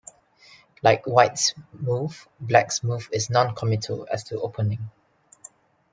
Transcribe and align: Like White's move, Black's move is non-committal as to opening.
Like 0.81 1.05
White's 1.05 1.53
move, 1.73 2.27
Black's 2.39 2.83
move 2.83 3.07
is 3.13 3.29
non-committal 3.29 4.07
as 4.11 4.23
to 4.23 4.41
opening. 4.41 4.89